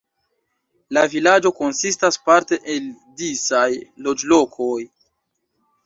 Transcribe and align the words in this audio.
La 0.97 1.03
vilaĝo 1.15 1.51
konsistas 1.59 2.19
parte 2.31 2.61
el 2.77 2.91
disaj 3.23 3.69
loĝlokoj. 4.09 4.85